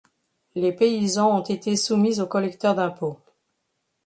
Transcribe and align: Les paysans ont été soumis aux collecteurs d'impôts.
Les 0.55 0.73
paysans 0.73 1.37
ont 1.37 1.43
été 1.43 1.75
soumis 1.75 2.21
aux 2.21 2.25
collecteurs 2.25 2.73
d'impôts. 2.73 3.19